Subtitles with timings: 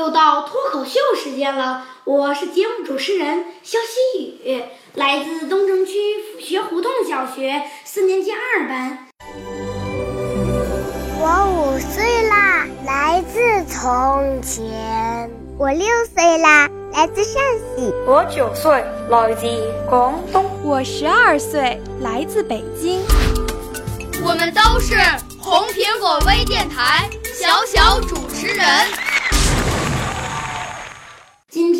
[0.00, 4.64] 又到脱口秀时间了，我是节目主持人肖希雨，
[4.94, 5.92] 来自东城区
[6.32, 9.06] 府学胡同小学四年级二班。
[11.18, 13.40] 我五岁啦，来自
[13.70, 15.30] 从前。
[15.58, 17.42] 我六岁啦，来自陕
[17.76, 17.92] 西。
[18.06, 19.46] 我九岁，来自
[19.86, 20.46] 广东。
[20.64, 23.02] 我十二岁，来自北京。
[24.24, 24.96] 我们都是
[25.38, 28.64] 红苹果微电台小小主持人。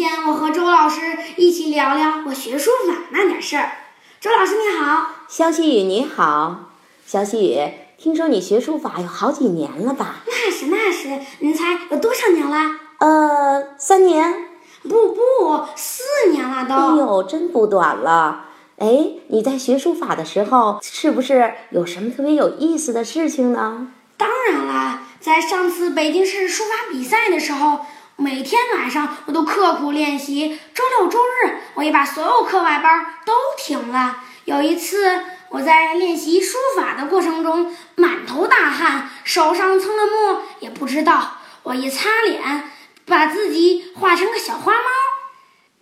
[0.00, 0.98] 今天我和周老师
[1.36, 3.70] 一起聊聊我学书法那点事儿。
[4.18, 6.70] 周老师你好，肖希雨你好，
[7.06, 7.60] 肖希雨，
[7.98, 10.20] 听说你学书法有好几年了吧？
[10.26, 12.76] 那是那是，您猜有多少年了？
[12.96, 14.46] 呃，三年。
[14.84, 16.74] 不不，四年了都。
[16.74, 18.46] 哎呦，真不短了。
[18.78, 23.88] 哎，你在学书法的时候，是不是有什么特别有意思的事情呢？
[24.16, 27.80] 当然啦，在上次北京市书法比赛的时候，
[28.20, 34.18] 每天晚上我都刻苦练习，周六周日我也把所有课外班都停了。
[34.44, 42.70] 有一次，我在练习书法的过程中，满头大汗，手上蹭了墨，也不知道，我一擦脸，
[43.06, 44.84] 把自己画成个小花猫。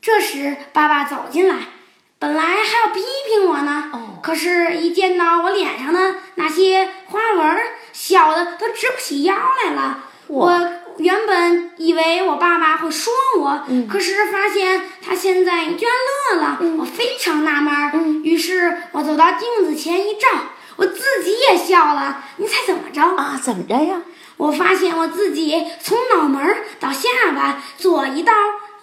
[0.00, 1.56] 这时，爸爸走进来。
[2.20, 3.91] 本来还要批评我呢，
[4.22, 7.59] 可是，一见到我脸上的那些花纹，
[7.93, 10.05] 笑的都直不起腰来了。
[10.28, 10.47] 我
[10.98, 15.94] 原本以为我爸爸会说我，可是发现他现在居然
[16.32, 18.22] 乐了，我非常纳闷。
[18.25, 20.28] 于是我走到镜子前一照，
[20.76, 22.25] 我自己也笑了。
[22.37, 23.00] 你猜怎么着？
[23.16, 24.03] 啊，怎么着呀？
[24.37, 28.32] 我发现我自己从脑门到下巴左一道。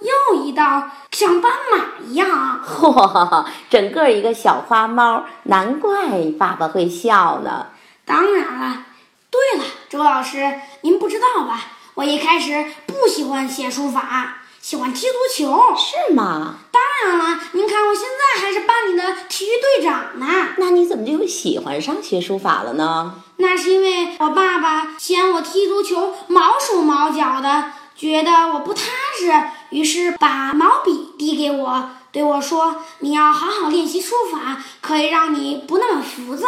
[0.01, 7.67] 右一道像斑马一样，嚯，整个一个小花猫，难怪爸爸会笑呢。
[8.03, 8.83] 当然了，
[9.31, 11.61] 对了，周老师，您不知道吧？
[11.95, 15.73] 我一开始不喜欢写书法，喜欢踢足球。
[15.77, 16.55] 是吗？
[16.69, 20.49] 当然了，您看我现在还是班里的体育队长呢。
[20.57, 23.23] 那你怎么就喜欢上学书法了呢？
[23.37, 27.71] 那是因为我爸爸嫌我踢足球毛手毛脚的。
[27.95, 28.81] 觉得我不踏
[29.17, 29.31] 实，
[29.69, 36.45] 于是把毛笔递给我，对我说：“你要好好练习书法，可以让你不那么浮躁。”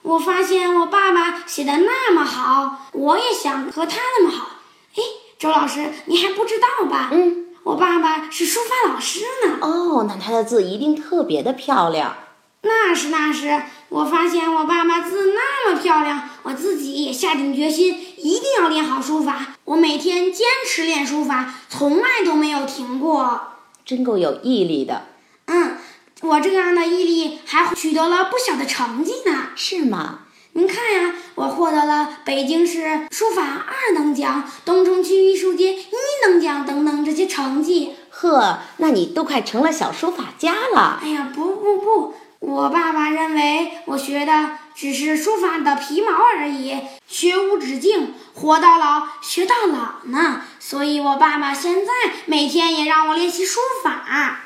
[0.00, 4.48] 我发现我爸爸写的那么好，我也想和他那么好。
[4.96, 5.02] 哎，
[5.38, 7.10] 周老师，你还不知道吧？
[7.12, 9.58] 嗯，我爸爸是书法老师呢。
[9.60, 12.16] 哦，那他的字一定特别的漂亮。
[12.62, 19.56] 那是那是，我发现我爸爸字那么漂亮，我自己也下定决心一定要练好书法。
[19.64, 23.52] 我每天坚持练书法，从来都没有停过，
[23.84, 25.08] 真够有毅力的。
[25.46, 25.76] 嗯，
[26.22, 29.48] 我这样的毅力还取得了不小的成绩呢。
[29.54, 30.20] 是吗？
[30.56, 35.90] 您看呀，我获得了北京市书法二等奖、东城区艺术节一
[36.22, 37.94] 等奖等等这些成绩。
[38.08, 41.00] 呵，那你都快成了小书法家了。
[41.02, 42.14] 哎呀，不不不。
[42.38, 46.76] 我爸爸认为我学的只是书法的皮毛而已，
[47.08, 50.42] 学无止境，活到老学到老呢。
[50.60, 51.92] 所以，我爸爸现在
[52.26, 54.38] 每天也让我练习书法。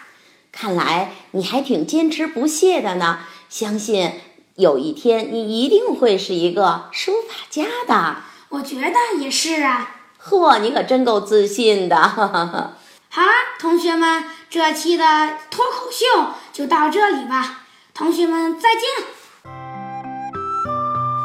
[0.51, 3.19] 看来你还挺坚持不懈的呢。
[3.51, 4.13] 相信
[4.59, 8.17] 有一天你一定会是一个书法家的。
[8.49, 9.95] 我觉得也是啊。
[10.21, 11.97] 嚯，你可真够自信的。
[13.09, 15.05] 好了，同学们，这期的
[15.49, 17.61] 脱口秀就到这里吧。
[17.95, 18.83] 同学们再见！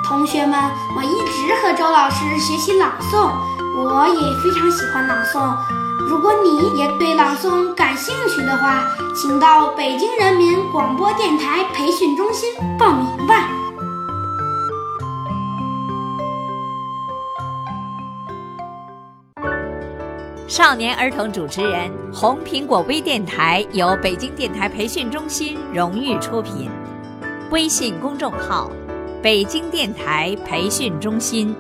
[0.06, 0.56] 同学们，
[0.96, 3.32] 我一直和周老师学习朗诵，
[3.76, 5.58] 我也非常喜欢朗诵。
[6.10, 8.86] 如果你也对朗诵感兴趣的话，
[9.16, 13.50] 请到北京人民广播电台培训中心报名吧。
[20.48, 26.70] 少年儿童主持人，红苹果微电台由北京电台培训中心荣誉出品。
[27.50, 28.70] 微信公众号
[29.22, 31.56] “北京电台培训中心”。